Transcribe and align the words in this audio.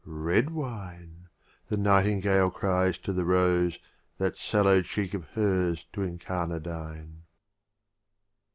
"Red 0.31 0.49
Wine!"— 0.49 1.27
the 1.69 1.77
Nightingale 1.77 2.49
cries 2.49 2.97
to 2.97 3.13
the 3.13 3.23
Rose 3.23 3.77
That 4.17 4.35
sallow 4.35 4.81
cheek 4.81 5.13
of 5.13 5.25
hers 5.35 5.85
to* 5.93 6.01
in 6.01 6.17
carnadine. 6.17 7.25